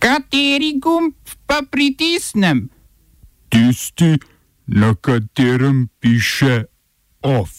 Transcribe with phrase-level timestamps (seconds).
[0.00, 1.12] Kateri gumb
[1.46, 2.68] pa pritisnem?
[3.52, 4.16] Tisti,
[4.66, 6.64] na katerem piše
[7.22, 7.50] OF.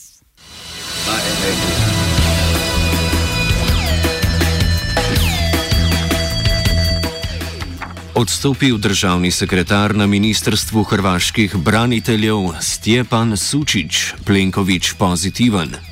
[8.15, 15.90] Odstopil državni sekretar na ministrstvu hrvaških braniteljev Stjepan Sučić, Plenković pozitiven.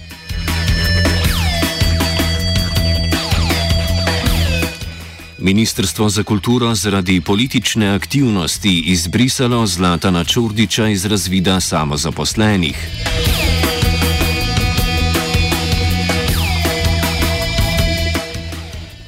[5.41, 12.87] Ministrstvo za kulturo zaradi politične aktivnosti izbrisalo Zlatana Čurdiča iz razvida samozaposlenih.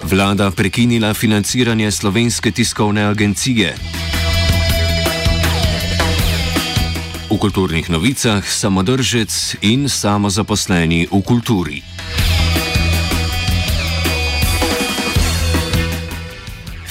[0.03, 3.75] Vlada prekinila financiranje slovenske tiskovne agencije.
[7.29, 11.81] V kulturnih novicah samodržec in samozaposleni v kulturi.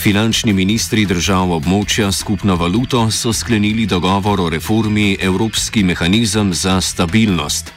[0.00, 7.68] Finančni ministri držav območja skupno valuto so sklenili dogovor o reformi Evropski mehanizem za stabilnost.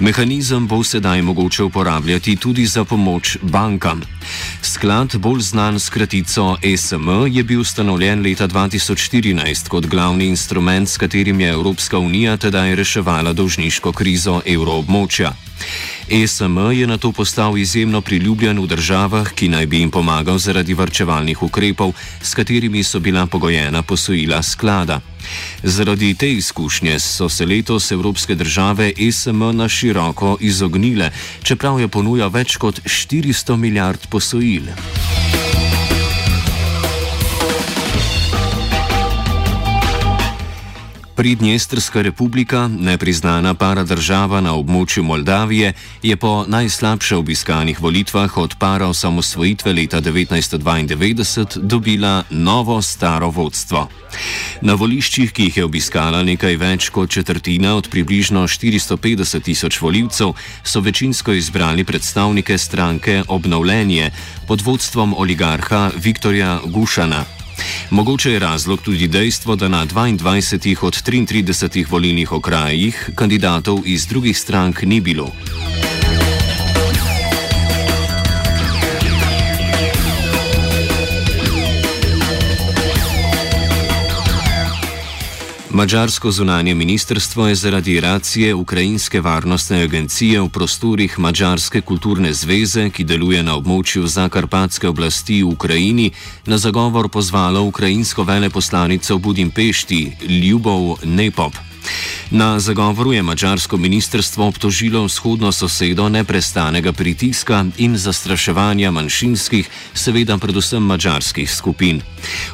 [0.00, 4.02] Mehanizem bo sedaj mogoče uporabljati tudi za pomoč bankam.
[4.62, 10.98] Sklad, bolj znan s kratico ESM, je bil ustanovljen leta 2014 kot glavni instrument, s
[10.98, 15.32] katerim je Evropska unija tedaj reševala dolžniško krizo evroobmočja.
[16.10, 20.74] ESM je na to postal izjemno priljubljen v državah, ki naj bi jim pomagal zaradi
[20.74, 25.00] varčevalnih ukrepov, s katerimi so bila pogojena posojila sklada.
[25.62, 31.10] Zaradi te izkušnje so se letos evropske države ESM na široko izognile,
[31.42, 34.66] čeprav je ponuja več kot 400 milijard posojil.
[41.20, 49.72] Pridnjestrska republika, nepriznana paradržava na območju Moldavije, je po najslabše obiskanih volitvah od para osamosvojitve
[49.72, 53.88] leta 1992 dobila novo staro vodstvo.
[54.60, 60.32] Na voliščih, ki jih je obiskala nekaj več kot četrtina od približno 450 tisoč voljivcev,
[60.64, 64.10] so večinsko izbrali predstavnike stranke Obnovljenje
[64.48, 67.39] pod vodstvom oligarha Viktorja Gušana.
[67.90, 74.38] Mogoče je razlog tudi dejstvo, da na 22 od 33 volilnih okrajih kandidatov iz drugih
[74.38, 75.32] strank ni bilo.
[85.72, 93.04] Mačarsko zunanje ministrstvo je zaradi racije Ukrajinske varnostne agencije v prostorih Mačarske kulturne zveze, ki
[93.04, 96.10] deluje na območju Zakarpatske oblasti v Ukrajini,
[96.46, 101.69] na zagovor pozvalo ukrajinsko veleposlanico v Budimpešti Ljubov Nepop.
[102.30, 110.82] Na zagovoru je mačarsko ministrstvo obtožilo vzhodno sosedo neprestanega pritiska in zastraševanja manjšinskih, seveda predvsem
[110.82, 112.00] mačarskih skupin.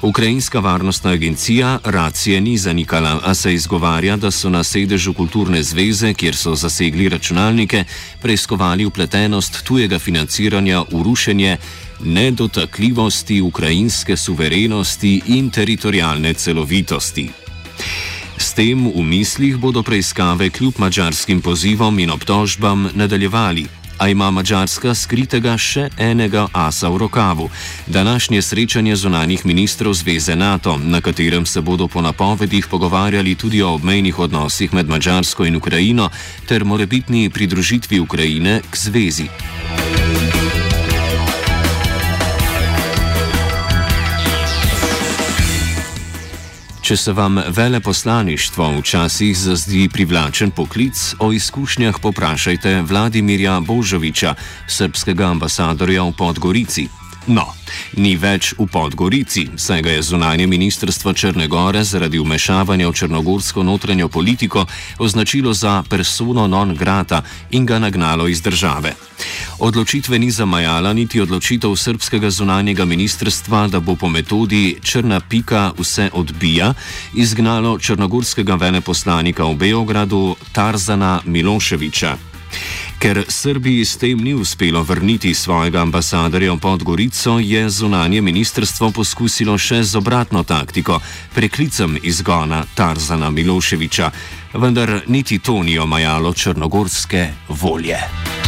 [0.02, 6.14] Ukrajinska varnostna agencija racije ni zanikala, a se izgovarja, da so na sedežu kulturne zveze,
[6.14, 7.84] kjer so zasegli računalnike,
[8.22, 11.56] preiskovali upletenost tujega financiranja v rušenje
[12.00, 17.30] nedotakljivosti ukrajinske suverenosti in teritorijalne celovitosti.
[18.38, 23.66] S tem v mislih bodo preiskave kljub mačarskim pozivom in obtožbam nadaljevali.
[23.98, 27.48] A ima Mačarska skritega še enega asa v rokavu.
[27.86, 33.72] Današnje srečanje zunanjih ministrov Zveze NATO, na katerem se bodo po napovedih pogovarjali tudi o
[33.74, 36.10] obmejnih odnosih med Mačarsko in Ukrajino
[36.48, 39.28] ter morebitni pridružitvi Ukrajine k zvezi.
[46.86, 54.34] Če se vam veleposlaništvo včasih zazdi privlačen poklic, o izkušnjah poprašajte Vladimirja Božoviča,
[54.70, 56.86] srpskega ambasadorja v Podgorici.
[57.26, 57.42] No,
[57.98, 63.66] ni več v Podgorici, saj ga je zunanje ministrstvo Črne Gore zaradi umešavanja v črnogorsko
[63.66, 64.62] notranjo politiko
[65.02, 68.94] označilo za persono non grata in ga nagnalo iz države.
[69.58, 76.10] Odločitve ni zamajala niti odločitev srpskega zunanjega ministrstva, da bo po metodi črna pika vse
[76.12, 76.74] odbija,
[77.14, 82.36] izgnalo črnogorskega veleposlanika v Beogradu Tarzana Miloševiča.
[82.98, 89.58] Ker Srbiji s tem ni uspelo vrniti svojega ambasadorja v Podgorico, je zunanje ministrstvo poskusilo
[89.58, 91.00] še z obratno taktiko,
[91.34, 94.10] preklicem izgona Tarzana Miloševiča,
[94.56, 98.45] vendar niti to ni omajalo črnogorske volje.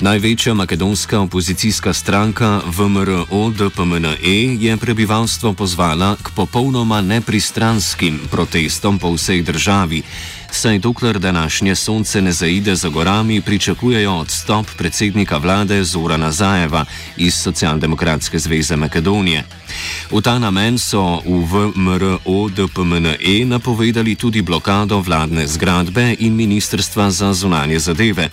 [0.00, 4.14] Največja makedonska opozicijska stranka VMRO DPMNE
[4.60, 10.02] je prebivalstvo pozvala k popolnoma nepristranskim protestom po vsej državi,
[10.50, 16.84] saj dokler današnje sonce ne zaide za gorami, pričakujejo odstop predsednika vlade Zorana Zajeva
[17.16, 19.44] iz Socialdemokratske zveze Makedonije.
[20.10, 27.32] V ta namen so v VMRO DPMNE napovedali tudi blokado vladne zgradbe in ministrstva za
[27.32, 28.30] zunanje zadeve.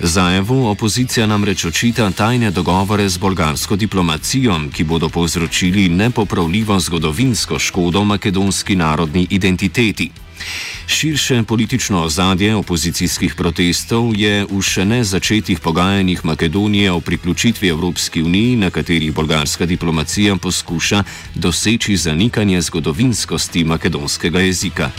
[0.00, 8.04] Zajevu opozicija namreč očita tajne dogovore z bolgarsko diplomacijo, ki bodo povzročili nepopravljivo zgodovinsko škodo
[8.04, 10.10] makedonski narodni identiteti.
[10.86, 18.22] Širše politično ozadje opozicijskih protestov je v še ne začetih pogajanjih Makedonije o priključitvi Evropski
[18.22, 21.02] uniji, na katerih bolgarska diplomacija poskuša
[21.34, 24.90] doseči zanikanje zgodovinskosti makedonskega jezika.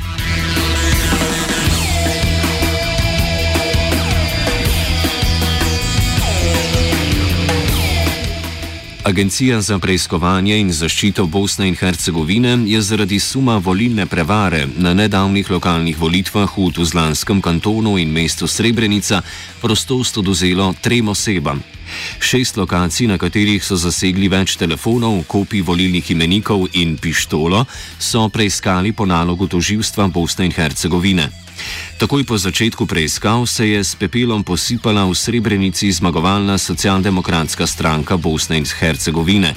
[9.04, 15.52] Agencija za preiskovanje in zaščito Bosne in Hercegovine je zaradi suma volilne prevare na nedavnih
[15.52, 19.22] lokalnih volitvah v Tuzlanskem kantonu in mestu Srebrenica
[19.62, 21.64] prostost oduzelo trem osebam.
[22.20, 27.66] Šest lokacij, na katerih so zasegli več telefonov, kopij volilnih imenikov in pištolo,
[28.00, 31.30] so preiskali po nalogu toživstva Bosne in Hercegovine.
[32.00, 38.58] Takoj po začetku preiskav se je s pepelom posipala v Srebrenici zmagovalna socialdemokratska stranka Bosne
[38.58, 39.56] in Hercegovine.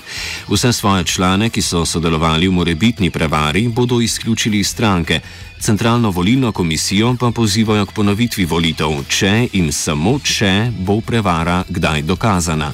[0.51, 5.21] Vse svoje člane, ki so sodelovali v morebitni prevari, bodo izključili iz stranke.
[5.63, 12.03] Centralno volilno komisijo pa pozivajo k ponovitvi volitev, če in samo če bo prevara kdaj
[12.03, 12.73] dokazana dokazana.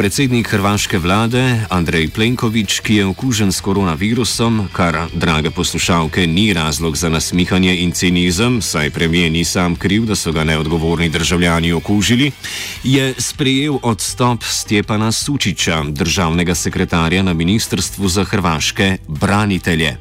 [0.00, 6.96] Predsednik hrvaške vlade Andrej Plenković, ki je okužen s koronavirusom, kar, drage poslušalke, ni razlog
[6.96, 12.32] za nasmihanje in cinizem, saj premijer ni sam kriv, da so ga neodgovorni državljani okužili,
[12.84, 19.96] je sprejel odstop Stjepana Sučiča, državnega sekretarja na Ministrstvu za hrvaške branitelje.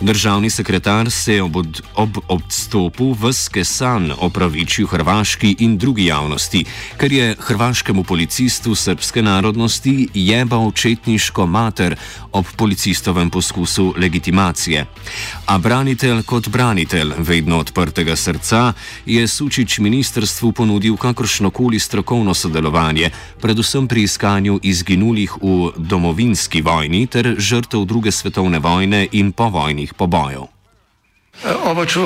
[0.00, 1.56] Državni sekretar se je ob,
[1.94, 6.64] ob odstopu v Skesan opravičil hrvaški in drugi javnosti,
[6.96, 11.96] ker je hrvaškemu policistu srpske narodnosti jebal očetniško mater
[12.32, 14.86] ob policistovem poskusu legitimacije.
[15.46, 18.72] A branitelj kot branitelj vedno odprtega srca
[19.06, 23.10] je Sučič ministrstvu ponudil kakršnokoli strokovno sodelovanje,
[23.40, 30.48] predvsem pri iskanju izginulih v domovinski vojni ter žrtev druge svetovne vojne in povojnih pobojev.
[31.64, 32.00] Oba, če,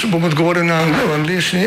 [0.00, 0.78] če bom odgovoril na
[1.14, 1.66] angliški.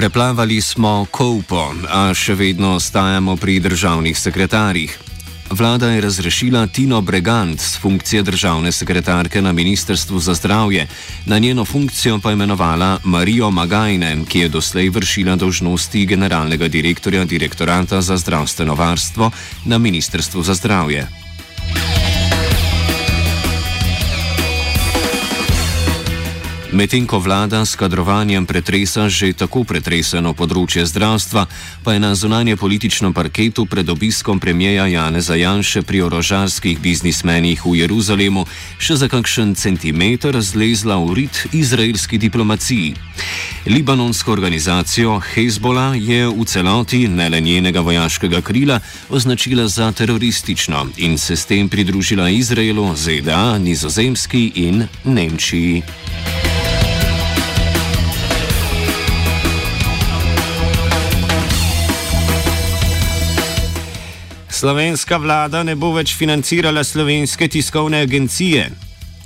[0.00, 4.94] Preplavali smo Koupo, a še vedno ostajamo pri državnih sekretarjih.
[5.52, 10.88] Vlada je razrešila Tino Bregant z funkcije državne sekretarke na Ministrstvu za zdravje,
[11.26, 18.00] na njeno funkcijo pa imenovala Marijo Magajne, ki je doslej vršila dožnosti generalnega direktorja direktorata
[18.00, 19.30] za zdravstveno varstvo
[19.68, 21.19] na Ministrstvu za zdravje.
[26.70, 31.42] Medtem ko vlada s kadrovanjem pretresa že tako pretreseno področje zdravstva,
[31.82, 37.82] pa je na zunanje političnem parketu pred obiskom premijeja Janeza Janše pri orožarskih biznismenih v
[37.82, 38.46] Jeruzalemu
[38.78, 42.94] še za kakšen centimeter zlezla v rit izraelski diplomaciji.
[43.66, 48.78] Libanonsko organizacijo Hezbollah je v celoti ne le njenega vojaškega krila
[49.10, 55.99] označila za teroristično in se s tem pridružila Izraelu, ZDA, Nizozemski in Nemčiji.
[64.50, 68.70] Slovenska vlada ne bo več financirala slovenske tiskovne agencije,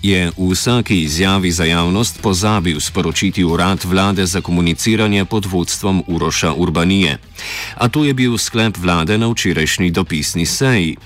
[0.05, 6.53] je v vsaki izjavi za javnost pozabil sporočiti urad vlade za komuniciranje pod vodstvom Uroša
[6.53, 7.19] Urbanije.
[7.75, 10.97] A to je bil sklep vlade na včerajšnji dopisni seji.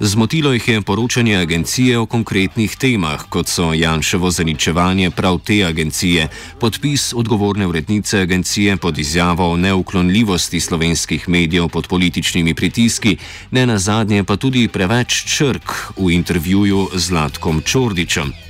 [0.00, 6.28] Zmotilo jih je poročanje agencije o konkretnih temah, kot so Janševo zaničevanje prav te agencije,
[6.60, 13.16] podpis odgovorne urednice agencije pod izjavo o neuklonljivosti slovenskih medijev pod političnimi pritiski,
[13.50, 18.43] ne na zadnje pa tudi preveč črk v intervjuju z Latkom Čordičem.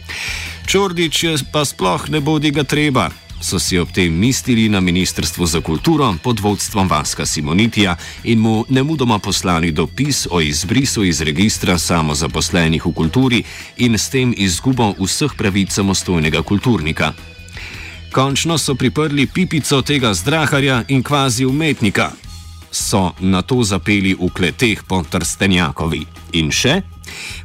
[0.67, 3.11] Čordič je pa sploh ne bodi ga treba.
[3.45, 8.65] So si ob tem mislili na Ministrstvu za kulturo pod vodstvom Vaska Simonitija in mu
[8.69, 13.43] nemudoma poslali dopis o izbrisu iz registra samozaposlenih v kulturi
[13.77, 17.13] in s tem izgubo vseh pravic samostojnega kulturnika.
[18.13, 22.11] Končno so priprli pipico tega zdraharja in kvazi umetnika.
[22.71, 26.07] So na to zapeli v kleteh po Trstenjakovi.
[26.33, 26.94] In še?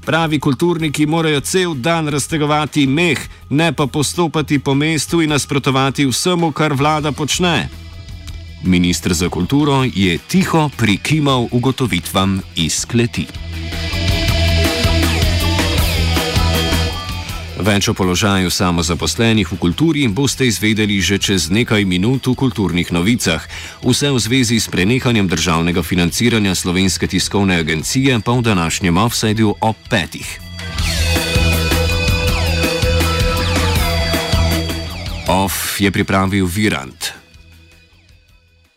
[0.05, 6.51] Pravi kulturniki morajo cel dan raztegovati meh, ne pa postopati po mestu in nasprotovati vsemu,
[6.51, 7.69] kar vlada počne.
[8.63, 13.27] Ministr za kulturo je tiho prikimal ugotovitvam iz kleti.
[17.59, 23.43] Več o položaju samozaposlenih v kulturi boste izvedeli že čez nekaj minut v kulturnih novicah.
[23.83, 29.75] Vse v zvezi s prenehanjem državnega financiranja slovenske tiskovne agencije pa v današnjem offsajdu ob
[29.91, 30.39] petih.
[35.27, 37.18] Off je pripravil Virant.